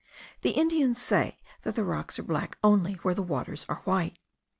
[0.41, 4.17] The Indians say, that the rocks are black only where the waters are white.